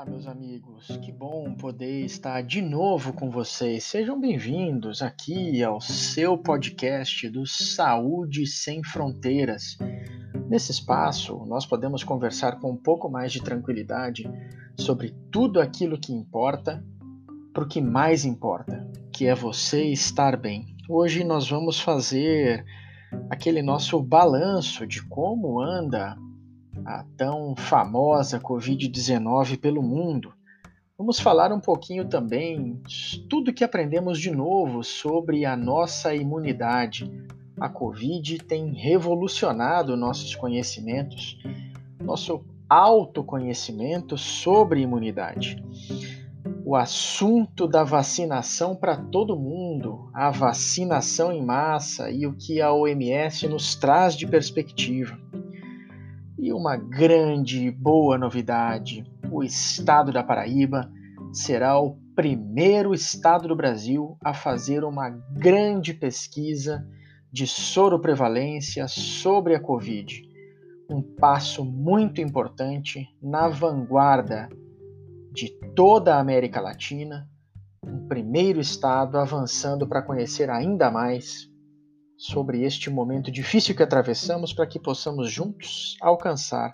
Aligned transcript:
Olá, 0.00 0.08
meus 0.08 0.26
amigos, 0.26 0.86
que 1.02 1.12
bom 1.12 1.54
poder 1.54 2.06
estar 2.06 2.42
de 2.42 2.62
novo 2.62 3.12
com 3.12 3.28
vocês. 3.28 3.84
Sejam 3.84 4.18
bem-vindos 4.18 5.02
aqui 5.02 5.62
ao 5.62 5.78
seu 5.78 6.38
podcast 6.38 7.28
do 7.28 7.46
Saúde 7.46 8.46
Sem 8.46 8.82
Fronteiras. 8.82 9.76
Nesse 10.48 10.72
espaço, 10.72 11.44
nós 11.44 11.66
podemos 11.66 12.02
conversar 12.02 12.58
com 12.60 12.70
um 12.70 12.76
pouco 12.78 13.10
mais 13.10 13.30
de 13.30 13.42
tranquilidade 13.42 14.24
sobre 14.74 15.14
tudo 15.30 15.60
aquilo 15.60 16.00
que 16.00 16.14
importa 16.14 16.82
para 17.52 17.64
o 17.64 17.68
que 17.68 17.82
mais 17.82 18.24
importa, 18.24 18.90
que 19.12 19.26
é 19.26 19.34
você 19.34 19.84
estar 19.84 20.34
bem. 20.34 20.74
Hoje 20.88 21.22
nós 21.24 21.50
vamos 21.50 21.78
fazer 21.78 22.64
aquele 23.28 23.60
nosso 23.60 24.02
balanço 24.02 24.86
de 24.86 25.06
como 25.06 25.60
anda 25.60 26.16
a 26.84 27.04
tão 27.16 27.54
famosa 27.56 28.40
Covid-19 28.40 29.58
pelo 29.58 29.82
mundo. 29.82 30.32
Vamos 30.96 31.18
falar 31.18 31.52
um 31.52 31.60
pouquinho 31.60 32.06
também 32.06 32.82
tudo 33.28 33.52
que 33.52 33.64
aprendemos 33.64 34.18
de 34.20 34.30
novo 34.30 34.84
sobre 34.84 35.46
a 35.46 35.56
nossa 35.56 36.14
imunidade. 36.14 37.10
A 37.58 37.68
Covid 37.68 38.38
tem 38.38 38.72
revolucionado 38.74 39.96
nossos 39.96 40.34
conhecimentos, 40.34 41.38
nosso 42.02 42.44
autoconhecimento 42.68 44.16
sobre 44.16 44.80
imunidade. 44.80 45.56
O 46.64 46.76
assunto 46.76 47.66
da 47.66 47.82
vacinação 47.82 48.76
para 48.76 48.96
todo 48.96 49.36
mundo, 49.36 50.08
a 50.14 50.30
vacinação 50.30 51.32
em 51.32 51.44
massa 51.44 52.10
e 52.10 52.26
o 52.26 52.34
que 52.34 52.60
a 52.60 52.72
OMS 52.72 53.48
nos 53.48 53.74
traz 53.74 54.14
de 54.14 54.26
perspectiva. 54.26 55.18
E 56.42 56.54
uma 56.54 56.74
grande 56.74 57.70
boa 57.70 58.16
novidade: 58.16 59.04
o 59.30 59.44
estado 59.44 60.10
da 60.10 60.22
Paraíba 60.22 60.90
será 61.34 61.78
o 61.78 61.98
primeiro 62.16 62.94
estado 62.94 63.46
do 63.46 63.54
Brasil 63.54 64.16
a 64.24 64.32
fazer 64.32 64.82
uma 64.82 65.10
grande 65.10 65.92
pesquisa 65.92 66.82
de 67.30 67.46
soroprevalência 67.46 68.88
sobre 68.88 69.54
a 69.54 69.60
Covid. 69.60 70.22
Um 70.88 71.02
passo 71.02 71.62
muito 71.62 72.22
importante 72.22 73.06
na 73.22 73.46
vanguarda 73.46 74.48
de 75.34 75.50
toda 75.76 76.16
a 76.16 76.20
América 76.20 76.58
Latina, 76.58 77.28
um 77.84 78.08
primeiro 78.08 78.60
estado 78.60 79.18
avançando 79.18 79.86
para 79.86 80.00
conhecer 80.00 80.48
ainda 80.48 80.90
mais 80.90 81.49
sobre 82.20 82.64
este 82.64 82.90
momento 82.90 83.30
difícil 83.30 83.74
que 83.74 83.82
atravessamos 83.82 84.52
para 84.52 84.66
que 84.66 84.78
possamos 84.78 85.32
juntos 85.32 85.96
alcançar 86.02 86.70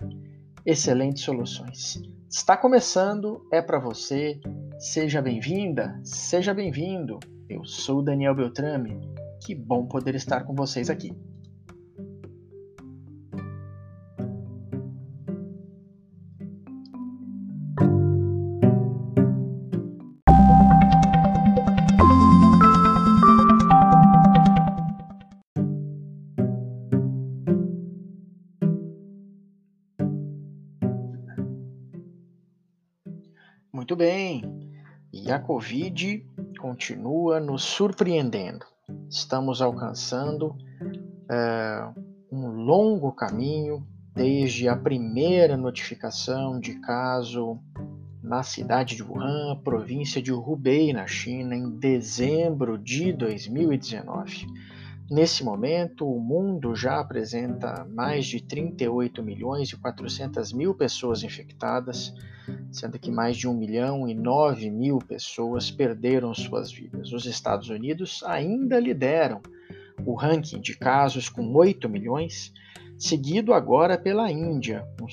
excelentes 0.65 1.23
soluções. 1.23 2.01
Está 2.29 2.57
começando, 2.57 3.47
é 3.49 3.61
para 3.61 3.79
você. 3.79 4.41
Seja 4.77 5.21
bem-vinda, 5.21 5.97
seja 6.03 6.53
bem-vindo. 6.53 7.17
Eu 7.47 7.63
sou 7.63 8.03
Daniel 8.03 8.35
Beltrame. 8.35 8.99
Que 9.39 9.55
bom 9.55 9.85
poder 9.85 10.15
estar 10.15 10.43
com 10.43 10.53
vocês 10.53 10.89
aqui. 10.89 11.15
A 35.37 35.39
Covid 35.39 36.25
continua 36.59 37.39
nos 37.39 37.63
surpreendendo. 37.63 38.65
Estamos 39.07 39.61
alcançando 39.61 40.55
é, 41.29 41.87
um 42.31 42.47
longo 42.47 43.11
caminho 43.11 43.85
desde 44.15 44.67
a 44.67 44.75
primeira 44.75 45.55
notificação 45.55 46.59
de 46.59 46.79
caso 46.79 47.59
na 48.23 48.41
cidade 48.41 48.95
de 48.95 49.03
Wuhan, 49.03 49.61
província 49.63 50.21
de 50.21 50.33
Hubei, 50.33 50.91
na 50.91 51.05
China, 51.05 51.55
em 51.55 51.69
dezembro 51.69 52.75
de 52.75 53.13
2019. 53.13 54.47
Nesse 55.09 55.41
momento, 55.41 56.05
o 56.05 56.19
mundo 56.19 56.75
já 56.75 56.99
apresenta 56.99 57.85
mais 57.89 58.25
de 58.25 58.41
38 58.43 59.23
milhões 59.23 59.69
e 59.69 59.77
400 59.77 60.51
mil 60.51 60.75
pessoas 60.75 61.23
infectadas, 61.23 62.13
sendo 62.69 62.99
que 62.99 63.09
mais 63.09 63.37
de 63.37 63.47
1 63.47 63.53
milhão 63.53 64.07
e 64.07 64.13
9 64.13 64.69
mil 64.69 64.99
pessoas 64.99 65.71
perderam 65.71 66.33
suas 66.33 66.69
vidas. 66.69 67.13
Os 67.13 67.25
Estados 67.25 67.69
Unidos 67.69 68.21
ainda 68.25 68.77
lideram 68.81 69.41
o 70.05 70.13
ranking 70.13 70.59
de 70.59 70.75
casos 70.77 71.29
com 71.29 71.55
8 71.55 71.87
milhões, 71.87 72.51
seguido 72.97 73.53
agora 73.53 73.97
pela 73.97 74.29
Índia, 74.29 74.85
com 74.99 75.07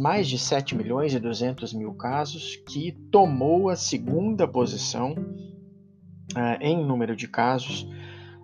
mais 0.00 0.28
de 0.28 0.38
7 0.38 0.76
milhões 0.76 1.14
e 1.14 1.18
200 1.18 1.72
mil 1.72 1.92
casos, 1.94 2.62
que 2.68 2.92
tomou 3.10 3.70
a 3.70 3.74
segunda 3.74 4.46
posição 4.46 5.14
uh, 5.14 6.58
em 6.60 6.76
número 6.84 7.16
de 7.16 7.26
casos 7.26 7.88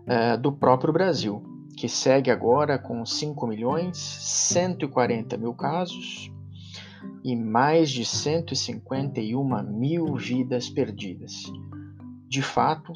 uh, 0.09 0.39
do 0.39 0.51
próprio 0.51 0.93
Brasil, 0.93 1.43
que 1.77 1.89
segue 1.89 2.31
agora 2.31 2.79
com 2.79 3.05
5 3.05 3.47
milhões 3.47 3.97
140 3.97 5.37
mil 5.37 5.55
casos 5.55 6.33
e 7.23 7.37
mais 7.37 7.91
de 7.91 8.05
151 8.05 9.63
mil 9.63 10.17
vidas 10.17 10.69
perdidas. 10.69 11.45
De 12.27 12.43
fato, 12.43 12.95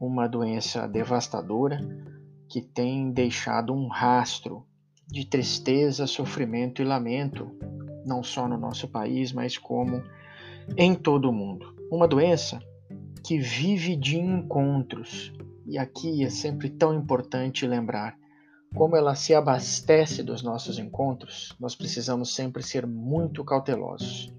uma 0.00 0.26
doença 0.26 0.86
devastadora 0.88 1.78
que 2.48 2.60
tem 2.60 3.10
deixado 3.10 3.72
um 3.72 3.88
rastro 3.88 4.66
de 5.06 5.24
tristeza, 5.26 6.06
sofrimento 6.06 6.82
e 6.82 6.84
lamento, 6.84 7.50
não 8.04 8.22
só 8.22 8.48
no 8.48 8.58
nosso 8.58 8.88
país, 8.88 9.32
mas 9.32 9.56
como 9.56 10.02
em 10.76 10.94
todo 10.94 11.28
o 11.30 11.32
mundo. 11.32 11.74
Uma 11.90 12.08
doença 12.08 12.60
que 13.24 13.38
vive 13.38 13.96
de 13.96 14.18
encontros, 14.18 15.32
e 15.66 15.78
aqui 15.78 16.24
é 16.24 16.30
sempre 16.30 16.68
tão 16.68 16.94
importante 16.94 17.66
lembrar: 17.66 18.16
como 18.74 18.96
ela 18.96 19.14
se 19.14 19.34
abastece 19.34 20.22
dos 20.22 20.42
nossos 20.42 20.78
encontros, 20.78 21.54
nós 21.60 21.74
precisamos 21.74 22.34
sempre 22.34 22.62
ser 22.62 22.86
muito 22.86 23.44
cautelosos. 23.44 24.32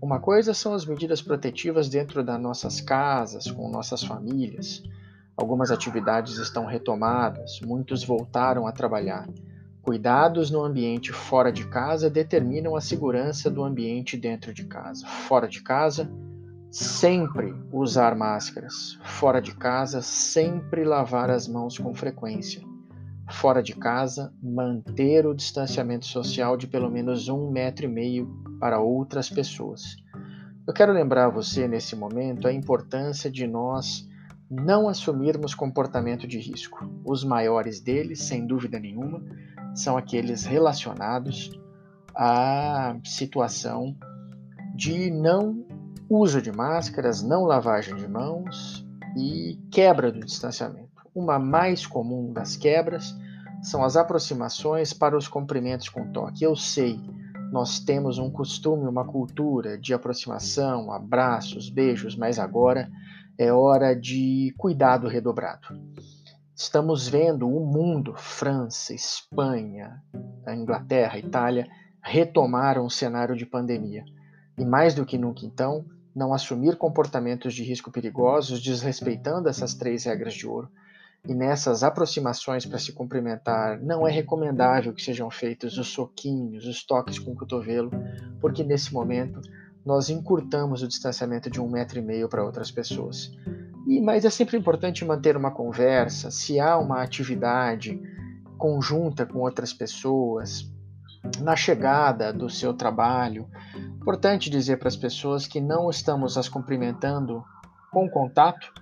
Uma 0.00 0.20
coisa 0.20 0.54
são 0.54 0.74
as 0.74 0.86
medidas 0.86 1.22
protetivas 1.22 1.88
dentro 1.88 2.22
das 2.22 2.40
nossas 2.40 2.80
casas, 2.80 3.50
com 3.50 3.68
nossas 3.70 4.02
famílias. 4.02 4.82
Algumas 5.36 5.70
atividades 5.70 6.38
estão 6.38 6.64
retomadas, 6.64 7.60
muitos 7.60 8.04
voltaram 8.04 8.66
a 8.66 8.72
trabalhar. 8.72 9.28
Cuidados 9.82 10.50
no 10.50 10.64
ambiente 10.64 11.12
fora 11.12 11.52
de 11.52 11.66
casa 11.68 12.10
determinam 12.10 12.74
a 12.74 12.80
segurança 12.80 13.50
do 13.50 13.62
ambiente 13.62 14.16
dentro 14.16 14.52
de 14.52 14.64
casa. 14.64 15.06
Fora 15.06 15.46
de 15.46 15.62
casa, 15.62 16.10
Sempre 16.78 17.54
usar 17.72 18.14
máscaras. 18.14 18.98
Fora 19.02 19.40
de 19.40 19.56
casa, 19.56 20.02
sempre 20.02 20.84
lavar 20.84 21.30
as 21.30 21.48
mãos 21.48 21.78
com 21.78 21.94
frequência. 21.94 22.60
Fora 23.30 23.62
de 23.62 23.74
casa, 23.74 24.30
manter 24.42 25.26
o 25.26 25.32
distanciamento 25.32 26.04
social 26.04 26.54
de 26.54 26.66
pelo 26.66 26.90
menos 26.90 27.30
um 27.30 27.50
metro 27.50 27.86
e 27.86 27.88
meio 27.88 28.28
para 28.60 28.78
outras 28.78 29.30
pessoas. 29.30 29.96
Eu 30.66 30.74
quero 30.74 30.92
lembrar 30.92 31.30
você 31.30 31.66
nesse 31.66 31.96
momento 31.96 32.46
a 32.46 32.52
importância 32.52 33.30
de 33.30 33.46
nós 33.46 34.06
não 34.50 34.86
assumirmos 34.86 35.54
comportamento 35.54 36.28
de 36.28 36.38
risco. 36.38 36.86
Os 37.06 37.24
maiores 37.24 37.80
deles, 37.80 38.20
sem 38.20 38.46
dúvida 38.46 38.78
nenhuma, 38.78 39.22
são 39.74 39.96
aqueles 39.96 40.44
relacionados 40.44 41.58
à 42.14 42.98
situação 43.02 43.96
de 44.76 45.10
não 45.10 45.65
uso 46.08 46.40
de 46.40 46.52
máscaras, 46.52 47.22
não 47.22 47.44
lavagem 47.44 47.96
de 47.96 48.08
mãos 48.08 48.86
e 49.16 49.58
quebra 49.70 50.12
do 50.12 50.20
distanciamento. 50.20 50.86
Uma 51.14 51.38
mais 51.38 51.86
comum 51.86 52.32
das 52.32 52.56
quebras 52.56 53.14
são 53.62 53.82
as 53.82 53.96
aproximações 53.96 54.92
para 54.92 55.16
os 55.16 55.26
cumprimentos 55.26 55.88
com 55.88 56.12
toque. 56.12 56.44
Eu 56.44 56.54
sei, 56.54 57.00
nós 57.50 57.80
temos 57.80 58.18
um 58.18 58.30
costume, 58.30 58.86
uma 58.86 59.04
cultura 59.04 59.78
de 59.78 59.94
aproximação, 59.94 60.92
abraços, 60.92 61.70
beijos, 61.70 62.16
mas 62.16 62.38
agora 62.38 62.88
é 63.38 63.52
hora 63.52 63.94
de 63.94 64.54
cuidado 64.56 65.08
redobrado. 65.08 65.68
Estamos 66.54 67.08
vendo 67.08 67.48
o 67.48 67.66
mundo, 67.66 68.14
França, 68.16 68.94
Espanha, 68.94 70.02
Inglaterra, 70.48 71.18
Itália, 71.18 71.66
retomaram 72.02 72.86
o 72.86 72.90
cenário 72.90 73.36
de 73.36 73.44
pandemia. 73.44 74.04
E 74.56 74.64
mais 74.64 74.94
do 74.94 75.04
que 75.04 75.18
nunca, 75.18 75.44
então, 75.44 75.84
não 76.16 76.32
assumir 76.32 76.76
comportamentos 76.76 77.52
de 77.54 77.62
risco 77.62 77.90
perigosos, 77.90 78.62
desrespeitando 78.62 79.50
essas 79.50 79.74
três 79.74 80.04
regras 80.04 80.32
de 80.32 80.46
ouro. 80.46 80.70
E 81.28 81.34
nessas 81.34 81.82
aproximações 81.82 82.64
para 82.64 82.78
se 82.78 82.92
cumprimentar, 82.92 83.78
não 83.82 84.08
é 84.08 84.10
recomendável 84.10 84.94
que 84.94 85.02
sejam 85.02 85.30
feitos 85.30 85.76
os 85.76 85.88
soquinhos, 85.88 86.66
os 86.66 86.82
toques 86.82 87.18
com 87.18 87.32
o 87.32 87.36
cotovelo, 87.36 87.90
porque 88.40 88.64
nesse 88.64 88.94
momento 88.94 89.42
nós 89.84 90.08
encurtamos 90.08 90.82
o 90.82 90.88
distanciamento 90.88 91.50
de 91.50 91.60
um 91.60 91.68
metro 91.68 91.98
e 91.98 92.02
meio 92.02 92.30
para 92.30 92.44
outras 92.44 92.70
pessoas. 92.70 93.30
E, 93.86 94.00
mas 94.00 94.24
é 94.24 94.30
sempre 94.30 94.56
importante 94.56 95.04
manter 95.04 95.36
uma 95.36 95.50
conversa, 95.50 96.30
se 96.30 96.58
há 96.58 96.78
uma 96.78 97.02
atividade 97.02 98.00
conjunta 98.56 99.26
com 99.26 99.40
outras 99.40 99.72
pessoas, 99.72 100.72
na 101.40 101.56
chegada 101.56 102.32
do 102.32 102.48
seu 102.48 102.72
trabalho. 102.72 103.48
Importante 104.06 104.48
dizer 104.48 104.78
para 104.78 104.86
as 104.86 104.94
pessoas 104.94 105.48
que 105.48 105.60
não 105.60 105.90
estamos 105.90 106.38
as 106.38 106.48
cumprimentando 106.48 107.42
com 107.90 108.08
contato, 108.08 108.72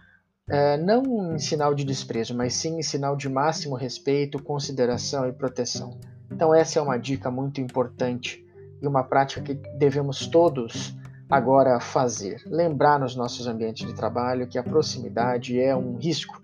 é, 0.50 0.76
não 0.76 1.34
em 1.34 1.38
sinal 1.38 1.74
de 1.74 1.82
desprezo, 1.82 2.36
mas 2.36 2.52
sim 2.52 2.78
em 2.78 2.82
sinal 2.82 3.16
de 3.16 3.26
máximo 3.26 3.74
respeito, 3.74 4.42
consideração 4.42 5.26
e 5.26 5.32
proteção. 5.32 5.98
Então, 6.30 6.54
essa 6.54 6.78
é 6.78 6.82
uma 6.82 6.98
dica 6.98 7.30
muito 7.30 7.58
importante 7.58 8.46
e 8.82 8.86
uma 8.86 9.02
prática 9.02 9.40
que 9.40 9.54
devemos 9.78 10.26
todos 10.26 10.94
agora 11.30 11.80
fazer. 11.80 12.42
Lembrar 12.44 13.00
nos 13.00 13.16
nossos 13.16 13.46
ambientes 13.46 13.86
de 13.86 13.94
trabalho 13.94 14.46
que 14.46 14.58
a 14.58 14.62
proximidade 14.62 15.58
é 15.58 15.74
um 15.74 15.96
risco. 15.96 16.38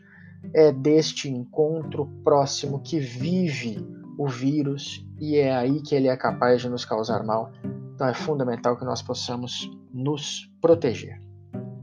É 0.55 0.73
deste 0.73 1.29
encontro 1.29 2.07
próximo 2.25 2.81
que 2.81 2.99
vive 2.99 3.87
o 4.17 4.27
vírus 4.27 5.07
e 5.21 5.37
é 5.37 5.55
aí 5.55 5.83
que 5.83 5.95
ele 5.95 6.09
é 6.09 6.17
capaz 6.17 6.63
de 6.63 6.71
nos 6.71 6.87
causar 6.87 7.23
mal. 7.23 7.53
Então 8.01 8.09
é 8.09 8.15
fundamental 8.15 8.79
que 8.79 8.85
nós 8.87 9.03
possamos 9.03 9.71
nos 9.93 10.51
proteger. 10.59 11.21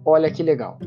Olha 0.03 0.31
que 0.31 0.41
legal. 0.41 0.79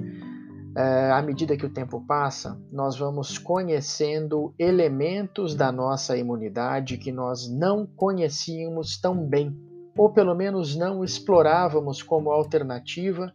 É, 0.77 1.13
à 1.13 1.23
medida 1.23 1.57
que 1.57 1.65
o 1.65 1.73
tempo 1.73 2.05
passa, 2.05 2.61
nós 2.73 2.99
vamos 2.99 3.39
conhecendo 3.39 4.53
elementos 4.59 5.55
da 5.55 5.71
nossa 5.71 6.17
imunidade 6.17 6.99
que 6.99 7.13
nós 7.13 7.49
não 7.49 7.87
conhecíamos 7.87 9.01
tão 9.01 9.25
bem 9.25 9.57
ou 9.97 10.11
pelo 10.11 10.35
menos 10.35 10.75
não 10.75 11.05
explorávamos 11.05 12.03
como 12.03 12.33
alternativa 12.33 13.33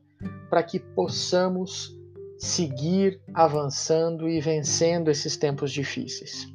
para 0.50 0.64
que 0.64 0.80
possamos 0.80 1.98
seguir 2.38 3.22
avançando 3.34 4.28
e 4.28 4.42
vencendo 4.42 5.10
esses 5.10 5.38
tempos 5.38 5.72
difíceis. 5.72 6.46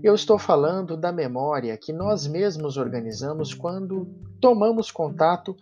Eu 0.00 0.14
estou 0.14 0.38
falando 0.38 0.96
da 0.96 1.10
memória 1.10 1.76
que 1.76 1.92
nós 1.92 2.28
mesmos 2.28 2.76
organizamos 2.76 3.52
quando 3.52 4.08
tomamos 4.40 4.90
contato 4.90 5.56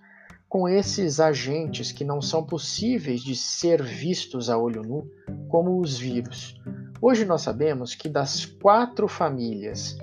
com 0.48 0.68
esses 0.68 1.18
agentes 1.18 1.90
que 1.90 2.04
não 2.04 2.22
são 2.22 2.44
possíveis 2.44 3.22
de 3.22 3.34
ser 3.34 3.82
vistos 3.82 4.48
a 4.48 4.56
olho 4.56 4.82
nu, 4.82 5.10
como 5.48 5.80
os 5.80 5.98
vírus. 5.98 6.60
Hoje 7.00 7.24
nós 7.24 7.42
sabemos 7.42 7.94
que 7.94 8.08
das 8.08 8.46
quatro 8.46 9.08
famílias 9.08 9.98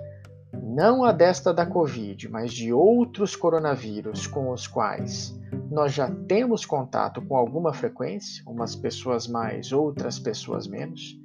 não 0.61 1.03
a 1.03 1.11
desta 1.11 1.53
da 1.53 1.65
Covid, 1.65 2.29
mas 2.29 2.53
de 2.53 2.73
outros 2.73 3.35
coronavírus 3.35 4.27
com 4.27 4.51
os 4.51 4.67
quais 4.67 5.39
nós 5.71 5.93
já 5.93 6.11
temos 6.27 6.65
contato 6.65 7.21
com 7.21 7.35
alguma 7.35 7.73
frequência, 7.73 8.43
umas 8.45 8.75
pessoas 8.75 9.27
mais, 9.27 9.71
outras 9.71 10.19
pessoas 10.19 10.67
menos, 10.67 11.17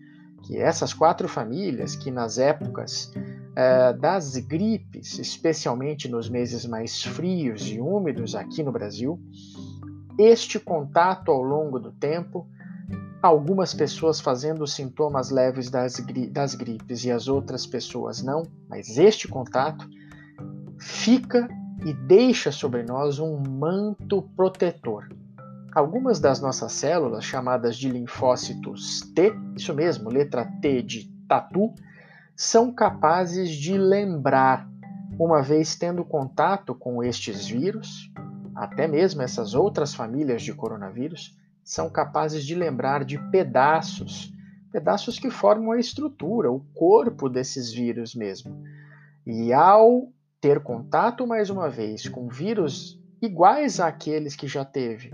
que 0.44 0.56
essas 0.56 0.94
quatro 0.94 1.28
famílias 1.28 1.96
que 1.96 2.10
nas 2.10 2.38
épocas 2.38 3.12
eh, 3.56 3.94
das 3.94 4.36
gripes, 4.36 5.18
especialmente 5.18 6.08
nos 6.08 6.28
meses 6.28 6.66
mais 6.66 7.02
frios 7.02 7.66
e 7.68 7.80
úmidos 7.80 8.34
aqui 8.34 8.62
no 8.62 8.70
Brasil, 8.70 9.18
este 10.18 10.60
contato 10.60 11.30
ao 11.30 11.42
longo 11.42 11.78
do 11.78 11.90
tempo 11.90 12.46
algumas 13.22 13.72
pessoas 13.72 14.20
fazendo 14.20 14.66
sintomas 14.66 15.30
leves 15.30 15.70
das, 15.70 15.98
gri 15.98 16.28
das 16.28 16.54
gripes 16.54 17.04
e 17.04 17.10
as 17.10 17.28
outras 17.28 17.66
pessoas 17.66 18.22
não, 18.22 18.42
mas 18.68 18.98
este 18.98 19.26
contato 19.26 19.88
fica 20.78 21.48
e 21.84 21.94
deixa 21.94 22.52
sobre 22.52 22.82
nós 22.82 23.18
um 23.18 23.38
manto 23.38 24.22
protetor. 24.36 25.08
Algumas 25.74 26.20
das 26.20 26.40
nossas 26.40 26.72
células, 26.72 27.24
chamadas 27.24 27.76
de 27.76 27.88
linfócitos 27.88 29.00
T, 29.14 29.34
isso 29.56 29.74
mesmo, 29.74 30.10
letra 30.10 30.44
T 30.60 30.82
de 30.82 31.10
tatu, 31.28 31.74
são 32.36 32.70
capazes 32.70 33.48
de 33.48 33.78
lembrar, 33.78 34.68
uma 35.18 35.40
vez 35.40 35.74
tendo 35.74 36.04
contato 36.04 36.74
com 36.74 37.02
estes 37.02 37.46
vírus, 37.46 38.12
até 38.54 38.86
mesmo 38.86 39.22
essas 39.22 39.54
outras 39.54 39.94
famílias 39.94 40.42
de 40.42 40.52
coronavírus, 40.52 41.34
são 41.64 41.88
capazes 41.88 42.44
de 42.44 42.54
lembrar 42.54 43.06
de 43.06 43.18
pedaços, 43.30 44.30
pedaços 44.70 45.18
que 45.18 45.30
formam 45.30 45.72
a 45.72 45.80
estrutura, 45.80 46.52
o 46.52 46.60
corpo 46.74 47.30
desses 47.30 47.72
vírus 47.72 48.14
mesmo. 48.14 48.62
E 49.26 49.50
ao 49.54 50.12
ter 50.38 50.62
contato 50.62 51.26
mais 51.26 51.48
uma 51.48 51.70
vez 51.70 52.06
com 52.06 52.28
vírus 52.28 53.00
iguais 53.22 53.80
àqueles 53.80 54.36
que 54.36 54.46
já 54.46 54.64
teve, 54.64 55.10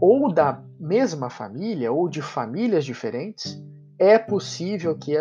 ou 0.00 0.32
da 0.32 0.60
mesma 0.78 1.30
família, 1.30 1.92
ou 1.92 2.08
de 2.08 2.20
famílias 2.20 2.84
diferentes, 2.84 3.62
é 3.98 4.18
possível 4.18 4.96
que 4.96 5.14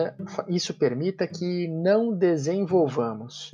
isso 0.48 0.74
permita 0.74 1.28
que 1.28 1.68
não 1.68 2.14
desenvolvamos 2.14 3.52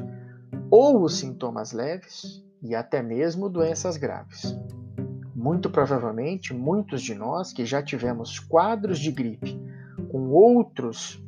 ou 0.70 1.04
os 1.04 1.16
sintomas 1.16 1.72
leves 1.72 2.44
e 2.62 2.74
até 2.74 3.02
mesmo 3.02 3.50
doenças 3.50 3.98
graves. 3.98 4.58
Muito 5.36 5.70
provavelmente, 5.70 6.54
muitos 6.54 7.02
de 7.02 7.16
nós 7.16 7.52
que 7.52 7.66
já 7.66 7.82
tivemos 7.82 8.40
quadros 8.40 9.00
de 9.00 9.12
gripe 9.12 9.60
com 10.10 10.30
outros 10.30 11.24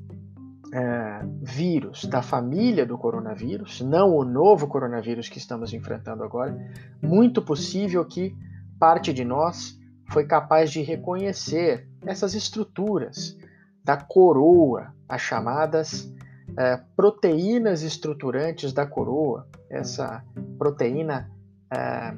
é, 0.73 1.21
vírus 1.41 2.05
da 2.05 2.21
família 2.21 2.85
do 2.85 2.97
coronavírus, 2.97 3.81
não 3.81 4.15
o 4.15 4.23
novo 4.23 4.67
coronavírus 4.67 5.29
que 5.29 5.37
estamos 5.37 5.73
enfrentando 5.73 6.23
agora, 6.23 6.57
muito 7.01 7.41
possível 7.41 8.03
que 8.05 8.35
parte 8.79 9.13
de 9.13 9.23
nós 9.23 9.79
foi 10.11 10.25
capaz 10.25 10.71
de 10.71 10.81
reconhecer 10.81 11.87
essas 12.05 12.33
estruturas 12.33 13.37
da 13.83 13.97
coroa, 13.97 14.93
as 15.07 15.21
chamadas 15.21 16.11
é, 16.57 16.79
proteínas 16.95 17.81
estruturantes 17.81 18.71
da 18.73 18.85
coroa, 18.85 19.47
essa 19.69 20.23
proteína 20.57 21.31
é, 21.71 22.17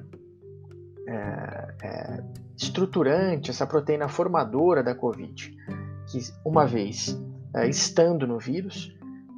é, 1.08 1.76
é, 1.84 2.24
estruturante, 2.58 3.50
essa 3.50 3.66
proteína 3.66 4.08
formadora 4.08 4.84
da 4.84 4.94
Covid, 4.94 5.56
que 6.08 6.20
uma 6.46 6.66
vez 6.66 7.18
é, 7.56 7.68
estando 7.68 8.28
no 8.28 8.38
vírus, 8.38 8.94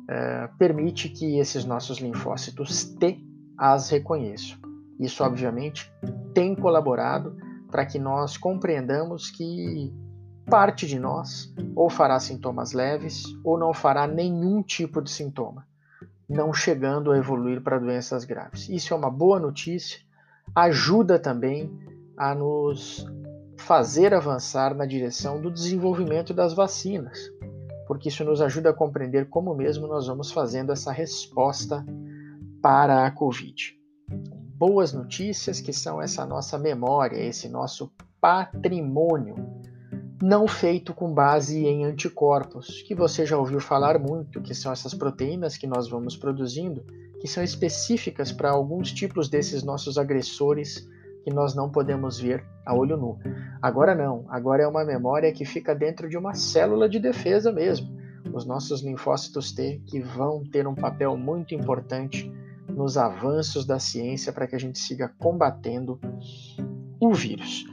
é, 0.10 0.50
permite 0.58 1.10
que 1.10 1.38
esses 1.38 1.66
nossos 1.66 2.00
linfócitos 2.00 2.84
T 2.84 3.20
as 3.58 3.90
reconheçam. 3.90 4.58
Isso, 5.00 5.24
obviamente, 5.24 5.92
tem 6.34 6.56
colaborado 6.56 7.36
para 7.70 7.86
que 7.86 8.00
nós 8.00 8.38
compreendamos 8.38 9.30
que 9.30 9.94
parte 10.50 10.88
de 10.88 11.00
nós 11.00 11.54
ou 11.76 11.90
fará 11.90 12.20
sintomas 12.20 12.72
leves 12.72 13.24
ou 13.44 13.58
não 13.58 13.74
fará 13.74 14.08
nenhum 14.08 14.64
tipo 14.64 15.02
de 15.02 15.10
sintoma, 15.10 15.68
não 16.28 16.54
chegando 16.54 17.12
a 17.12 17.18
evoluir 17.18 17.62
para 17.62 17.80
doenças 17.80 18.24
graves. 18.24 18.68
Isso 18.70 18.94
é 18.94 18.98
uma 18.98 19.10
boa 19.10 19.40
notícia 19.40 20.00
ajuda 20.56 21.20
também 21.20 21.72
a 22.18 22.34
nos 22.34 23.06
fazer 23.58 24.14
avançar 24.14 24.74
na 24.74 24.86
direção 24.86 25.42
do 25.42 25.52
desenvolvimento 25.52 26.34
das 26.34 26.54
vacinas, 26.54 27.20
porque 27.88 28.10
isso 28.10 28.24
nos 28.24 28.42
ajuda 28.42 28.70
a 28.70 28.74
compreender 28.74 29.30
como 29.30 29.54
mesmo 29.54 29.88
nós 29.88 30.08
vamos 30.08 30.32
fazendo 30.32 30.72
essa 30.72 30.92
resposta 30.92 31.86
para 32.62 33.06
a 33.06 33.12
Covid. 33.12 33.78
Boas 34.56 34.94
notícias 34.94 35.60
que 35.62 35.74
são 35.74 36.02
essa 36.02 36.26
nossa 36.26 36.58
memória, 36.58 37.18
esse 37.18 37.48
nosso 37.48 37.92
patrimônio, 38.20 39.36
não 40.22 40.48
feito 40.48 40.94
com 40.94 41.14
base 41.14 41.66
em 41.66 41.86
anticorpos, 41.86 42.82
que 42.84 42.96
você 42.96 43.26
já 43.26 43.38
ouviu 43.38 43.60
falar 43.60 44.00
muito, 44.00 44.42
que 44.42 44.54
são 44.54 44.72
essas 44.72 44.94
proteínas 44.94 45.58
que 45.58 45.68
nós 45.68 45.88
vamos 45.88 46.18
produzindo 46.18 46.84
que 47.20 47.28
são 47.28 47.44
específicas 47.44 48.32
para 48.32 48.52
alguns 48.52 48.92
tipos 48.92 49.30
desses 49.30 49.64
nossos 49.64 49.98
agressores 49.98 50.88
que 51.24 51.34
nós 51.34 51.56
não 51.56 51.70
podemos 51.70 52.20
ver 52.20 52.44
a 52.66 52.74
olho 52.76 52.96
nu. 52.96 53.20
Agora 53.62 53.94
não, 53.94 54.26
agora 54.30 54.64
é 54.64 54.68
uma 54.68 54.86
memória 54.86 55.32
que 55.32 55.46
fica 55.46 55.76
dentro 55.76 56.08
de 56.08 56.18
uma 56.18 56.34
célula 56.34 56.88
de 56.88 57.00
defesa 57.00 57.52
mesmo. 57.52 57.98
Os 58.34 58.46
nossos 58.46 58.82
linfócitos 58.82 59.52
T 59.52 59.82
que 59.86 60.00
vão 60.00 60.44
ter 60.44 60.68
um 60.68 60.76
papel 60.76 61.18
muito 61.18 61.54
importante 61.54 62.32
nos 62.70 62.98
avanços 62.98 63.66
da 63.66 63.80
ciência 63.80 64.32
para 64.32 64.48
que 64.48 64.56
a 64.56 64.60
gente 64.60 64.80
siga 64.80 65.12
combatendo 65.18 66.00
o 67.00 67.14
vírus. 67.14 67.66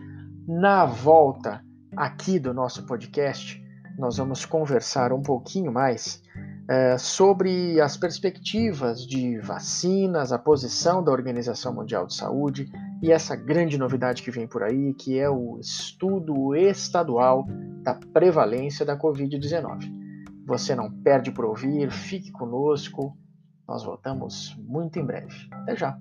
Na 0.47 0.85
volta 0.85 1.64
aqui 1.97 2.39
do 2.39 2.53
nosso 2.53 2.85
podcast, 2.87 3.63
nós 3.99 4.17
vamos 4.17 4.45
conversar 4.45 5.13
um 5.13 5.23
pouquinho 5.23 5.73
mais 5.73 6.23
é, 6.69 6.97
sobre 6.99 7.81
as 7.81 7.97
perspectivas 7.97 9.07
de 9.07 9.39
vacinas, 9.39 10.33
a 10.33 10.39
posição 10.39 11.03
da 11.03 11.13
Organização 11.13 11.75
Mundial 11.75 12.07
de 12.07 12.15
Saúde 12.15 12.71
e 13.03 13.13
essa 13.13 13.37
grande 13.37 13.79
novidade 13.79 14.23
que 14.23 14.31
vem 14.31 14.47
por 14.47 14.63
aí, 14.63 14.95
que 14.95 15.19
é 15.19 15.29
o 15.29 15.59
estudo 15.61 16.55
estadual 16.55 17.47
da 17.83 17.95
prevalência 17.95 18.85
da 18.85 18.99
Covid-19. 18.99 19.93
Você 20.47 20.75
não 20.75 20.91
perde 20.91 21.31
por 21.31 21.45
ouvir, 21.45 21.91
fique 21.91 22.31
conosco, 22.33 23.17
nós 23.67 23.85
voltamos 23.85 24.57
muito 24.59 24.99
em 24.99 25.05
breve. 25.05 25.49
Até 25.51 25.77
já! 25.77 25.99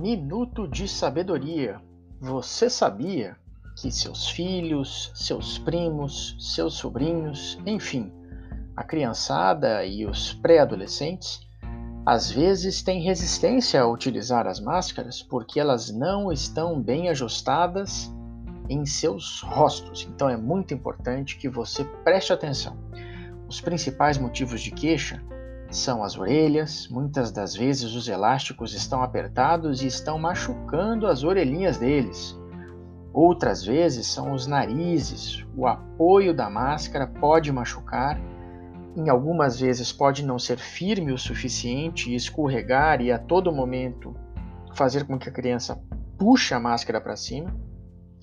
Minuto 0.00 0.66
de 0.66 0.88
Sabedoria. 0.88 1.78
Você 2.18 2.70
sabia 2.70 3.36
que 3.76 3.92
seus 3.92 4.30
filhos, 4.30 5.12
seus 5.14 5.58
primos, 5.58 6.36
seus 6.40 6.72
sobrinhos, 6.72 7.58
enfim, 7.66 8.10
a 8.74 8.82
criançada 8.82 9.84
e 9.84 10.06
os 10.06 10.32
pré-adolescentes, 10.32 11.46
às 12.06 12.30
vezes 12.30 12.80
têm 12.80 13.02
resistência 13.02 13.82
a 13.82 13.86
utilizar 13.86 14.46
as 14.46 14.58
máscaras 14.58 15.22
porque 15.22 15.60
elas 15.60 15.90
não 15.90 16.32
estão 16.32 16.80
bem 16.80 17.10
ajustadas 17.10 18.10
em 18.70 18.86
seus 18.86 19.42
rostos. 19.42 20.08
Então 20.10 20.30
é 20.30 20.36
muito 20.36 20.72
importante 20.72 21.36
que 21.36 21.46
você 21.46 21.84
preste 21.84 22.32
atenção. 22.32 22.74
Os 23.46 23.60
principais 23.60 24.16
motivos 24.16 24.62
de 24.62 24.70
queixa 24.70 25.22
são 25.70 26.02
as 26.02 26.18
orelhas, 26.18 26.88
muitas 26.88 27.30
das 27.30 27.54
vezes 27.54 27.94
os 27.94 28.08
elásticos 28.08 28.74
estão 28.74 29.02
apertados 29.02 29.82
e 29.82 29.86
estão 29.86 30.18
machucando 30.18 31.06
as 31.06 31.22
orelhinhas 31.22 31.78
deles. 31.78 32.36
Outras 33.12 33.64
vezes 33.64 34.06
são 34.06 34.32
os 34.32 34.46
narizes, 34.46 35.44
o 35.56 35.66
apoio 35.66 36.34
da 36.34 36.50
máscara 36.50 37.06
pode 37.06 37.52
machucar, 37.52 38.20
em 38.96 39.08
algumas 39.08 39.60
vezes 39.60 39.92
pode 39.92 40.24
não 40.24 40.38
ser 40.38 40.58
firme 40.58 41.12
o 41.12 41.18
suficiente 41.18 42.14
escorregar 42.14 43.00
e 43.00 43.12
a 43.12 43.18
todo 43.18 43.52
momento 43.52 44.14
fazer 44.74 45.04
com 45.04 45.18
que 45.18 45.28
a 45.28 45.32
criança 45.32 45.80
puxe 46.18 46.52
a 46.52 46.60
máscara 46.60 47.00
para 47.00 47.16
cima, 47.16 47.54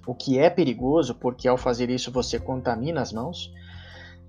o 0.05 0.13
que 0.13 0.37
é 0.39 0.49
perigoso 0.49 1.15
porque 1.15 1.47
ao 1.47 1.57
fazer 1.57 1.89
isso 1.89 2.11
você 2.11 2.39
contamina 2.39 3.01
as 3.01 3.11
mãos. 3.11 3.51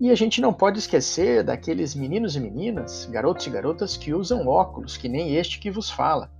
E 0.01 0.11
a 0.11 0.15
gente 0.15 0.41
não 0.41 0.53
pode 0.53 0.79
esquecer 0.79 1.43
daqueles 1.43 1.93
meninos 1.93 2.37
e 2.37 2.41
meninas, 2.41 3.07
garotos 3.07 3.47
e 3.49 3.51
garotas 3.51 3.97
que 3.97 4.15
usam 4.15 4.47
óculos, 4.47 4.97
que 4.97 5.09
nem 5.09 5.35
este 5.35 5.59
que 5.59 5.73
vos 5.73 5.91
fala. 5.91 6.31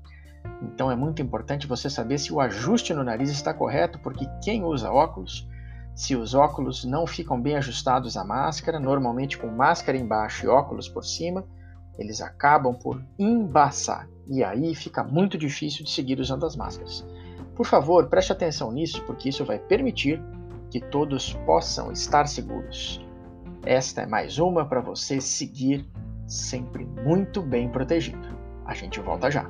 Então 0.63 0.91
é 0.93 0.95
muito 0.95 1.21
importante 1.21 1.67
você 1.67 1.91
saber 1.91 2.19
se 2.19 2.33
o 2.33 2.41
ajuste 2.41 2.95
no 2.95 3.03
nariz 3.03 3.31
está 3.31 3.53
correto, 3.53 3.99
porque 3.99 4.29
quem 4.45 4.63
usa 4.63 4.93
óculos, 4.93 5.49
se 5.93 6.15
os 6.15 6.35
óculos 6.35 6.85
não 6.85 7.05
ficam 7.05 7.41
bem 7.41 7.57
ajustados 7.57 8.17
à 8.17 8.25
máscara, 8.25 8.79
normalmente 8.79 9.37
com 9.37 9.49
máscara 9.49 9.99
embaixo 9.99 10.47
e 10.47 10.49
óculos 10.49 10.89
por 10.89 11.05
cima, 11.05 11.45
eles 11.99 12.21
acabam 12.21 12.73
por 12.73 13.05
embaçar. 13.19 14.09
E 14.29 14.45
aí 14.45 14.73
fica 14.73 15.03
muito 15.03 15.37
difícil 15.37 15.85
de 15.85 15.91
seguir 15.91 16.21
usando 16.21 16.47
as 16.47 16.55
máscaras. 16.55 17.05
Por 17.57 17.67
favor, 17.67 18.07
preste 18.07 18.31
atenção 18.31 18.71
nisso, 18.71 19.03
porque 19.05 19.29
isso 19.29 19.45
vai 19.45 19.59
permitir 19.59 20.23
que 20.71 20.81
todos 20.81 21.33
possam 21.45 21.91
estar 21.91 22.29
seguros. 22.29 23.08
Esta 23.69 24.01
é 24.01 24.07
mais 24.07 24.39
uma 24.39 24.65
para 24.65 24.81
você 24.81 25.21
seguir 25.21 25.87
sempre 26.27 26.87
muito 26.87 27.43
bem 27.43 27.69
protegido. 27.69 28.27
A 28.65 28.73
gente 28.73 28.99
volta 28.99 29.31
já. 29.31 29.45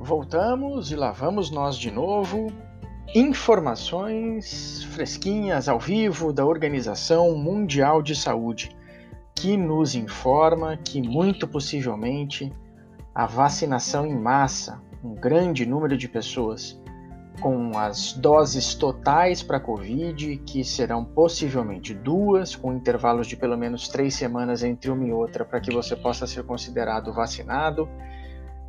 Voltamos 0.00 0.90
e 0.90 0.96
lá 0.96 1.12
vamos 1.12 1.48
nós 1.48 1.76
de 1.76 1.92
novo 1.92 2.48
informações 3.14 4.84
fresquinhas 4.92 5.68
ao 5.68 5.78
vivo 5.78 6.32
da 6.32 6.44
Organização 6.44 7.36
Mundial 7.36 8.02
de 8.02 8.14
Saúde, 8.14 8.76
que 9.34 9.56
nos 9.56 9.94
informa 9.94 10.76
que 10.76 11.00
muito 11.00 11.48
possivelmente 11.48 12.52
a 13.14 13.24
vacinação 13.24 14.06
em 14.06 14.14
massa, 14.14 14.82
um 15.02 15.14
grande 15.14 15.64
número 15.64 15.96
de 15.96 16.08
pessoas 16.08 16.78
com 17.40 17.78
as 17.78 18.12
doses 18.12 18.74
totais 18.74 19.42
para 19.42 19.60
Covid, 19.60 20.36
que 20.38 20.64
serão 20.64 21.04
possivelmente 21.04 21.94
duas, 21.94 22.54
com 22.56 22.74
intervalos 22.74 23.26
de 23.26 23.36
pelo 23.36 23.56
menos 23.56 23.88
três 23.88 24.14
semanas 24.14 24.62
entre 24.62 24.90
uma 24.90 25.06
e 25.06 25.12
outra, 25.12 25.44
para 25.44 25.60
que 25.60 25.72
você 25.72 25.94
possa 25.96 26.26
ser 26.26 26.44
considerado 26.44 27.12
vacinado 27.12 27.88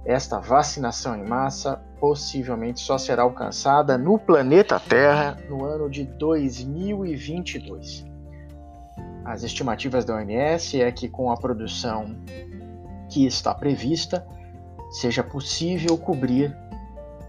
esta 0.06 0.40
vacinação 0.40 1.16
em 1.16 1.28
massa 1.28 1.82
possivelmente 2.00 2.80
só 2.80 2.98
será 2.98 3.24
alcançada 3.24 3.98
no 3.98 4.18
planeta 4.18 4.80
Terra 4.80 5.38
no 5.50 5.66
ano 5.66 5.90
de 5.90 6.06
2022. 6.06 8.06
As 9.26 9.44
estimativas 9.44 10.06
da 10.06 10.16
OMS 10.16 10.82
é 10.82 10.92
que 10.92 11.10
com 11.10 11.32
a 11.32 11.38
produção 11.38 12.16
que 13.10 13.26
está 13.26 13.54
prevista, 13.54 14.26
seja 14.92 15.24
possível 15.24 15.98
cobrir 15.98 16.56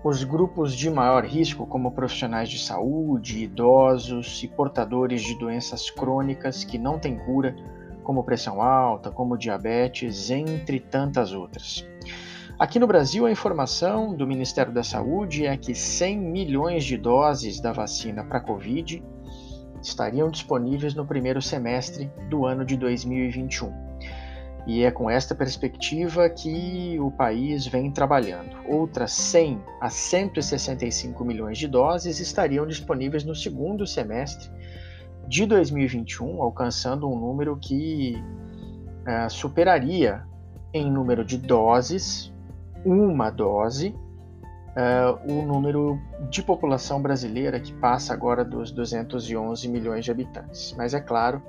os 0.02 0.24
grupos 0.24 0.74
de 0.74 0.88
maior 0.88 1.24
risco, 1.24 1.66
como 1.66 1.92
profissionais 1.92 2.48
de 2.48 2.58
saúde, 2.58 3.44
idosos 3.44 4.42
e 4.42 4.48
portadores 4.48 5.20
de 5.20 5.38
doenças 5.38 5.90
crônicas 5.90 6.64
que 6.64 6.78
não 6.78 6.98
têm 6.98 7.18
cura, 7.18 7.54
como 8.02 8.24
pressão 8.24 8.62
alta, 8.62 9.10
como 9.10 9.36
diabetes, 9.36 10.30
entre 10.30 10.80
tantas 10.80 11.32
outras. 11.32 11.86
Aqui 12.60 12.78
no 12.78 12.86
Brasil, 12.86 13.24
a 13.24 13.30
informação 13.30 14.14
do 14.14 14.26
Ministério 14.26 14.70
da 14.70 14.82
Saúde 14.82 15.46
é 15.46 15.56
que 15.56 15.74
100 15.74 16.18
milhões 16.18 16.84
de 16.84 16.98
doses 16.98 17.58
da 17.58 17.72
vacina 17.72 18.22
para 18.22 18.38
Covid 18.38 19.02
estariam 19.82 20.28
disponíveis 20.28 20.94
no 20.94 21.06
primeiro 21.06 21.40
semestre 21.40 22.12
do 22.28 22.44
ano 22.44 22.62
de 22.62 22.76
2021. 22.76 23.72
E 24.66 24.84
é 24.84 24.90
com 24.90 25.08
esta 25.08 25.34
perspectiva 25.34 26.28
que 26.28 27.00
o 27.00 27.10
país 27.10 27.66
vem 27.66 27.90
trabalhando. 27.90 28.54
Outras 28.68 29.12
100 29.12 29.58
a 29.80 29.88
165 29.88 31.24
milhões 31.24 31.56
de 31.56 31.66
doses 31.66 32.20
estariam 32.20 32.66
disponíveis 32.66 33.24
no 33.24 33.34
segundo 33.34 33.86
semestre 33.86 34.50
de 35.26 35.46
2021, 35.46 36.42
alcançando 36.42 37.08
um 37.08 37.18
número 37.18 37.56
que 37.56 38.22
uh, 39.08 39.30
superaria 39.30 40.22
em 40.74 40.92
número 40.92 41.24
de 41.24 41.38
doses 41.38 42.30
uma 42.84 43.30
dose 43.30 43.94
uh, 44.70 45.18
o 45.30 45.42
número 45.42 46.00
de 46.28 46.42
população 46.42 47.00
brasileira 47.00 47.60
que 47.60 47.72
passa 47.74 48.12
agora 48.12 48.44
dos 48.44 48.70
211 48.70 49.66
milhões 49.68 50.04
de 50.04 50.10
habitantes. 50.10 50.74
Mas 50.76 50.92
é 50.94 51.00
claro 51.00 51.42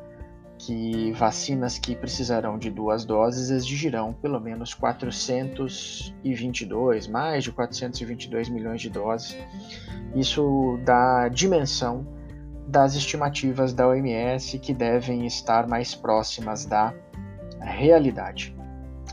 que 0.58 1.12
vacinas 1.14 1.80
que 1.80 1.96
precisarão 1.96 2.58
de 2.58 2.70
duas 2.70 3.04
doses 3.04 3.50
exigirão 3.50 4.14
pelo 4.14 4.40
menos 4.40 4.76
422, 4.76 7.08
mais 7.08 7.44
de 7.44 7.52
422 7.52 8.48
milhões 8.50 8.82
de 8.82 8.90
doses. 8.90 9.36
Isso 10.14 10.80
dá 10.86 11.28
dimensão 11.30 12.06
das 12.68 12.94
estimativas 12.94 13.74
da 13.74 13.88
OMS 13.88 14.60
que 14.60 14.72
devem 14.74 15.26
estar 15.26 15.68
mais 15.68 15.96
próximas 15.96 16.66
da 16.66 16.94
realidade. 17.60 18.56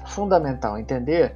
Fundamental 0.06 0.78
entender 0.78 1.34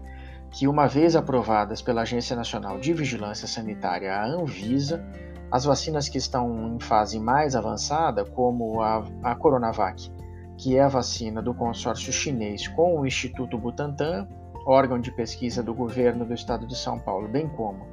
que, 0.52 0.68
uma 0.68 0.86
vez 0.86 1.16
aprovadas 1.16 1.80
pela 1.80 2.02
Agência 2.02 2.36
Nacional 2.36 2.78
de 2.78 2.92
Vigilância 2.92 3.48
Sanitária, 3.48 4.14
a 4.14 4.26
Anvisa, 4.26 5.04
as 5.50 5.64
vacinas 5.64 6.08
que 6.08 6.18
estão 6.18 6.74
em 6.74 6.78
fase 6.78 7.18
mais 7.18 7.56
avançada, 7.56 8.24
como 8.24 8.80
a, 8.80 9.04
a 9.22 9.34
Coronavac, 9.34 10.10
que 10.56 10.76
é 10.76 10.82
a 10.82 10.88
vacina 10.88 11.42
do 11.42 11.54
consórcio 11.54 12.12
chinês 12.12 12.68
com 12.68 13.00
o 13.00 13.06
Instituto 13.06 13.58
Butantan, 13.58 14.28
órgão 14.66 15.00
de 15.00 15.10
pesquisa 15.10 15.62
do 15.62 15.74
governo 15.74 16.24
do 16.24 16.34
estado 16.34 16.66
de 16.66 16.76
São 16.76 16.98
Paulo, 16.98 17.28
bem 17.28 17.48
como 17.48 17.86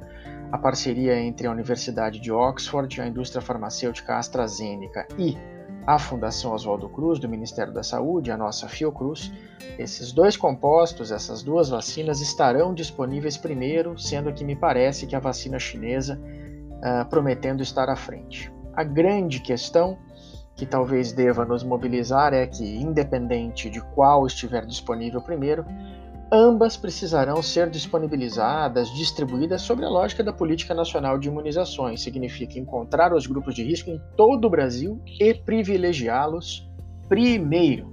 a 0.52 0.58
parceria 0.58 1.18
entre 1.18 1.46
a 1.46 1.50
Universidade 1.50 2.20
de 2.20 2.30
Oxford, 2.30 3.00
a 3.00 3.06
indústria 3.06 3.40
farmacêutica 3.40 4.16
AstraZeneca 4.16 5.06
e 5.18 5.36
a 5.86 5.98
Fundação 5.98 6.52
Oswaldo 6.52 6.88
Cruz, 6.88 7.18
do 7.18 7.28
Ministério 7.28 7.72
da 7.72 7.82
Saúde, 7.82 8.30
a 8.30 8.36
nossa 8.36 8.68
Fiocruz, 8.68 9.32
esses 9.78 10.12
dois 10.12 10.36
compostos, 10.36 11.10
essas 11.10 11.42
duas 11.42 11.68
vacinas, 11.68 12.20
estarão 12.20 12.74
disponíveis 12.74 13.36
primeiro, 13.36 13.98
sendo 13.98 14.32
que 14.32 14.44
me 14.44 14.54
parece 14.54 15.06
que 15.06 15.16
a 15.16 15.20
vacina 15.20 15.58
chinesa 15.58 16.20
uh, 16.20 17.08
prometendo 17.08 17.62
estar 17.62 17.88
à 17.88 17.96
frente. 17.96 18.52
A 18.74 18.84
grande 18.84 19.40
questão 19.40 19.98
que 20.54 20.66
talvez 20.66 21.12
deva 21.12 21.44
nos 21.44 21.64
mobilizar 21.64 22.34
é 22.34 22.46
que, 22.46 22.64
independente 22.76 23.70
de 23.70 23.80
qual 23.80 24.26
estiver 24.26 24.66
disponível 24.66 25.22
primeiro, 25.22 25.64
ambas 26.32 26.76
precisarão 26.76 27.42
ser 27.42 27.68
disponibilizadas, 27.68 28.90
distribuídas 28.90 29.62
sobre 29.62 29.84
a 29.84 29.88
lógica 29.88 30.22
da 30.22 30.32
Política 30.32 30.72
Nacional 30.74 31.18
de 31.18 31.28
Imunizações. 31.28 32.02
Significa 32.02 32.58
encontrar 32.58 33.12
os 33.12 33.26
grupos 33.26 33.54
de 33.54 33.64
risco 33.64 33.90
em 33.90 34.00
todo 34.16 34.44
o 34.46 34.50
Brasil 34.50 35.00
e 35.18 35.34
privilegiá-los 35.34 36.68
primeiro. 37.08 37.86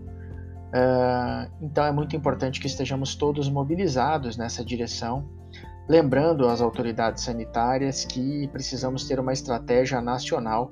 Uh, 0.67 1.49
então 1.61 1.85
é 1.85 1.91
muito 1.91 2.15
importante 2.15 2.59
que 2.59 2.67
estejamos 2.67 3.15
todos 3.15 3.49
mobilizados 3.49 4.37
nessa 4.37 4.63
direção, 4.63 5.27
lembrando 5.87 6.47
às 6.47 6.61
autoridades 6.61 7.23
sanitárias 7.23 8.05
que 8.05 8.47
precisamos 8.49 9.07
ter 9.07 9.19
uma 9.19 9.33
estratégia 9.33 10.01
nacional 10.01 10.71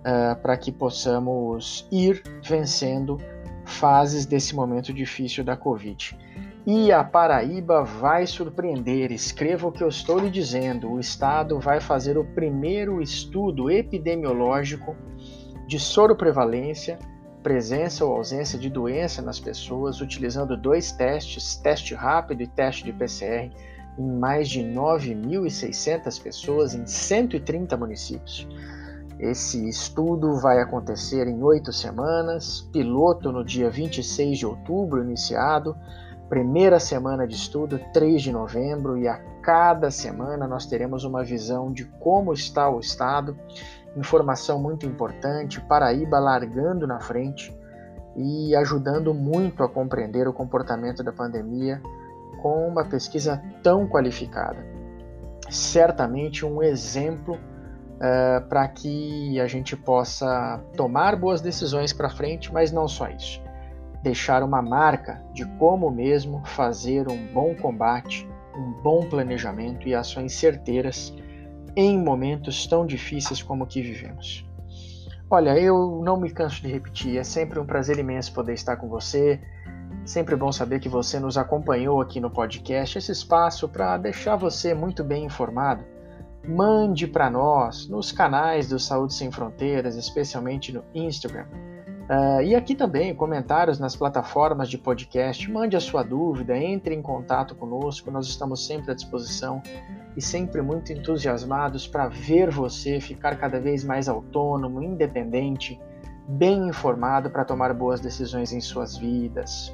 uh, 0.00 0.40
para 0.42 0.56
que 0.56 0.70
possamos 0.70 1.88
ir 1.90 2.22
vencendo 2.42 3.18
fases 3.64 4.26
desse 4.26 4.54
momento 4.54 4.92
difícil 4.92 5.44
da 5.44 5.56
Covid. 5.56 6.18
E 6.66 6.92
a 6.92 7.02
Paraíba 7.02 7.82
vai 7.82 8.26
surpreender. 8.26 9.10
Escreva 9.10 9.66
o 9.66 9.72
que 9.72 9.82
eu 9.82 9.88
estou 9.88 10.18
lhe 10.18 10.30
dizendo. 10.30 10.92
O 10.92 11.00
Estado 11.00 11.58
vai 11.58 11.80
fazer 11.80 12.18
o 12.18 12.24
primeiro 12.24 13.00
estudo 13.00 13.70
epidemiológico 13.70 14.94
de 15.66 15.78
soroprevalência, 15.78 16.98
presença 17.42 18.04
ou 18.04 18.14
ausência 18.14 18.58
de 18.58 18.68
doença 18.68 19.22
nas 19.22 19.40
pessoas, 19.40 20.00
utilizando 20.00 20.56
dois 20.56 20.92
testes, 20.92 21.56
teste 21.56 21.94
rápido 21.94 22.42
e 22.42 22.46
teste 22.46 22.84
de 22.84 22.92
PCR, 22.92 23.50
em 23.98 24.18
mais 24.18 24.48
de 24.48 24.60
9.600 24.60 26.22
pessoas 26.22 26.74
em 26.74 26.84
130 26.84 27.76
municípios. 27.76 28.46
Esse 29.18 29.68
estudo 29.68 30.40
vai 30.40 30.60
acontecer 30.60 31.26
em 31.26 31.42
oito 31.42 31.72
semanas, 31.72 32.62
piloto 32.72 33.30
no 33.30 33.44
dia 33.44 33.70
26 33.70 34.38
de 34.38 34.46
outubro, 34.46 35.02
iniciado, 35.02 35.76
primeira 36.30 36.78
semana 36.78 37.26
de 37.26 37.34
estudo, 37.34 37.80
3 37.92 38.22
de 38.22 38.30
novembro, 38.30 38.96
e 38.96 39.08
a 39.08 39.18
cada 39.42 39.90
semana 39.90 40.46
nós 40.46 40.64
teremos 40.64 41.02
uma 41.02 41.24
visão 41.24 41.72
de 41.72 41.84
como 41.84 42.32
está 42.32 42.70
o 42.70 42.78
estado, 42.78 43.36
informação 43.96 44.62
muito 44.62 44.86
importante, 44.86 45.60
Paraíba 45.60 46.20
largando 46.20 46.86
na 46.86 47.00
frente 47.00 47.52
e 48.16 48.54
ajudando 48.54 49.12
muito 49.12 49.64
a 49.64 49.68
compreender 49.68 50.28
o 50.28 50.32
comportamento 50.32 51.02
da 51.02 51.12
pandemia 51.12 51.82
com 52.40 52.68
uma 52.68 52.84
pesquisa 52.84 53.42
tão 53.60 53.88
qualificada. 53.88 54.64
Certamente 55.50 56.46
um 56.46 56.62
exemplo 56.62 57.34
uh, 57.34 58.46
para 58.48 58.68
que 58.68 59.40
a 59.40 59.48
gente 59.48 59.76
possa 59.76 60.60
tomar 60.76 61.16
boas 61.16 61.40
decisões 61.40 61.92
para 61.92 62.08
frente, 62.08 62.52
mas 62.52 62.70
não 62.70 62.86
só 62.86 63.08
isso. 63.08 63.42
Deixar 64.02 64.42
uma 64.42 64.62
marca 64.62 65.22
de 65.32 65.44
como 65.58 65.90
mesmo 65.90 66.42
fazer 66.46 67.08
um 67.08 67.26
bom 67.32 67.54
combate, 67.54 68.28
um 68.56 68.72
bom 68.82 69.08
planejamento 69.08 69.86
e 69.86 69.94
ações 69.94 70.34
certeiras 70.34 71.14
em 71.76 71.98
momentos 71.98 72.66
tão 72.66 72.86
difíceis 72.86 73.42
como 73.42 73.64
o 73.64 73.66
que 73.66 73.82
vivemos. 73.82 74.46
Olha, 75.28 75.58
eu 75.58 76.00
não 76.04 76.18
me 76.18 76.30
canso 76.30 76.60
de 76.62 76.68
repetir, 76.68 77.16
é 77.16 77.24
sempre 77.24 77.60
um 77.60 77.66
prazer 77.66 77.98
imenso 77.98 78.32
poder 78.32 78.54
estar 78.54 78.76
com 78.76 78.88
você. 78.88 79.40
Sempre 80.04 80.34
bom 80.34 80.50
saber 80.50 80.80
que 80.80 80.88
você 80.88 81.20
nos 81.20 81.38
acompanhou 81.38 82.00
aqui 82.00 82.18
no 82.18 82.30
podcast, 82.30 82.98
esse 82.98 83.12
espaço 83.12 83.68
para 83.68 83.96
deixar 83.98 84.34
você 84.36 84.74
muito 84.74 85.04
bem 85.04 85.24
informado 85.24 85.84
mande 86.46 87.06
para 87.06 87.30
nós 87.30 87.86
nos 87.88 88.12
canais 88.12 88.68
do 88.68 88.78
Saúde 88.78 89.14
Sem 89.14 89.30
Fronteiras, 89.30 89.96
especialmente 89.96 90.72
no 90.72 90.84
Instagram. 90.94 91.46
Uh, 92.10 92.42
e 92.42 92.56
aqui 92.56 92.74
também, 92.74 93.14
comentários 93.14 93.78
nas 93.78 93.94
plataformas 93.94 94.68
de 94.68 94.76
podcast. 94.76 95.48
Mande 95.48 95.76
a 95.76 95.80
sua 95.80 96.02
dúvida, 96.02 96.58
entre 96.58 96.92
em 96.92 97.00
contato 97.00 97.54
conosco, 97.54 98.10
nós 98.10 98.26
estamos 98.26 98.66
sempre 98.66 98.90
à 98.90 98.94
disposição 98.94 99.62
e 100.16 100.20
sempre 100.20 100.60
muito 100.60 100.92
entusiasmados 100.92 101.86
para 101.86 102.08
ver 102.08 102.50
você 102.50 103.00
ficar 103.00 103.36
cada 103.36 103.60
vez 103.60 103.84
mais 103.84 104.08
autônomo, 104.08 104.82
independente, 104.82 105.80
bem 106.26 106.66
informado 106.66 107.30
para 107.30 107.44
tomar 107.44 107.72
boas 107.72 108.00
decisões 108.00 108.52
em 108.52 108.60
suas 108.60 108.96
vidas. 108.96 109.72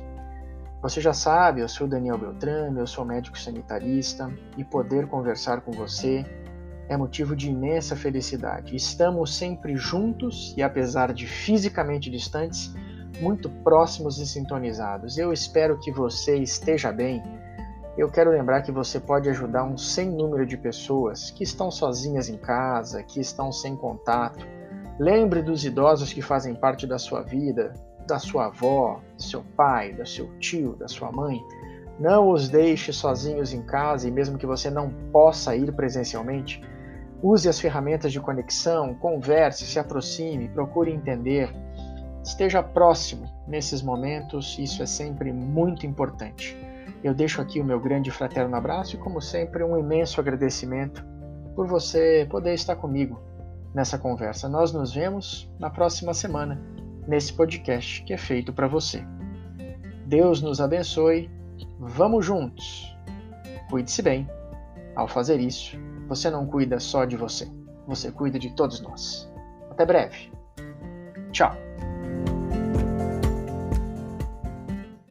Você 0.83 1.01
já 1.01 1.15
sabe, 1.15 1.63
eu 1.63 1.69
sou 1.71 1.89
Daniel 1.89 2.19
Beltrame, 2.19 2.81
eu 2.81 2.87
sou 2.87 3.03
médico 3.03 3.39
sanitarista 3.39 4.31
e 4.59 4.63
poder 4.63 5.07
conversar 5.07 5.63
com 5.63 5.73
você 5.73 6.23
é 6.89 6.97
motivo 6.97 7.35
de 7.35 7.51
imensa 7.51 7.97
felicidade. 7.97 8.77
Estamos 8.77 9.37
sempre 9.37 9.77
juntos 9.77 10.55
e, 10.57 10.63
apesar 10.63 11.13
de 11.13 11.27
fisicamente 11.27 12.11
distantes, 12.11 12.73
muito 13.21 13.49
próximos 13.49 14.19
e 14.19 14.27
sintonizados. 14.27 15.19
Eu 15.19 15.33
espero 15.33 15.79
que 15.79 15.91
você 15.91 16.37
esteja 16.37 16.93
bem. 16.93 17.23
Eu 17.97 18.11
quero 18.11 18.31
lembrar 18.31 18.63
que 18.63 18.71
você 18.71 19.01
pode 19.01 19.29
ajudar 19.29 19.65
um 19.65 19.77
sem 19.77 20.11
número 20.11 20.47
de 20.47 20.57
pessoas 20.57 21.31
que 21.31 21.43
estão 21.43 21.71
sozinhas 21.71 22.29
em 22.29 22.37
casa, 22.37 23.03
que 23.03 23.21
estão 23.21 23.51
sem 23.51 23.75
contato. 23.75 24.47
Lembre 24.99 25.43
dos 25.43 25.65
idosos 25.65 26.13
que 26.13 26.23
fazem 26.23 26.55
parte 26.55 26.87
da 26.87 26.99
sua 26.99 27.23
vida, 27.23 27.73
da 28.07 28.19
sua 28.19 28.47
avó, 28.47 29.01
do 29.17 29.23
seu 29.23 29.43
pai, 29.57 29.93
do 29.93 30.07
seu 30.07 30.29
tio, 30.39 30.77
da 30.77 30.89
sua 30.89 31.11
mãe. 31.11 31.41
Não 31.99 32.31
os 32.31 32.51
deixe 32.51 32.93
sozinhos 32.93 33.55
em 33.55 33.63
casa 33.63 34.07
e 34.07 34.11
mesmo 34.11 34.37
que 34.37 34.47
você 34.47 34.69
não 34.69 34.91
possa 35.11 35.57
ir 35.57 35.73
presencialmente, 35.73 36.61
Use 37.23 37.49
as 37.49 37.59
ferramentas 37.59 38.13
de 38.13 38.21
conexão, 38.21 38.95
converse, 38.95 39.65
se 39.65 39.79
aproxime, 39.79 40.49
procure 40.49 40.93
entender. 40.93 41.51
Esteja 42.23 42.63
próximo 42.63 43.31
nesses 43.47 43.83
momentos, 43.83 44.57
isso 44.59 44.83
é 44.83 44.87
sempre 44.87 45.33
muito 45.33 45.87
importante. 45.87 46.57
Eu 47.03 47.15
deixo 47.15 47.41
aqui 47.41 47.61
o 47.61 47.65
meu 47.65 47.81
grande 47.81 48.11
fraterno 48.11 48.57
abraço 48.57 48.97
e, 48.97 48.99
como 48.99 49.21
sempre, 49.21 49.63
um 49.63 49.79
imenso 49.79 50.21
agradecimento 50.21 51.05
por 51.55 51.67
você 51.67 52.27
poder 52.31 52.53
estar 52.55 52.77
comigo 52.77 53.21
nessa 53.75 53.99
conversa. 53.99 54.49
Nós 54.49 54.73
nos 54.73 54.93
vemos 54.93 55.51
na 55.59 55.71
próxima 55.71 56.13
semana, 56.13 56.61
nesse 57.07 57.33
podcast 57.33 58.03
que 58.03 58.13
é 58.13 58.19
feito 58.19 58.53
para 58.53 58.67
você. 58.67 59.05
Deus 60.07 60.43
nos 60.43 60.61
abençoe. 60.61 61.31
Vamos 61.79 62.25
juntos. 62.25 62.97
Cuide-se 63.71 64.03
bem. 64.03 64.29
Ao 64.95 65.07
fazer 65.07 65.41
isso, 65.41 65.79
você 66.07 66.31
não 66.31 66.47
cuida 66.47 66.79
só 66.79 67.05
de 67.05 67.17
você, 67.17 67.51
você 67.87 68.11
cuida 68.11 68.39
de 68.39 68.55
todos 68.55 68.81
nós. 68.81 69.31
Até 69.71 69.85
breve. 69.85 70.33
Tchau. 71.33 71.66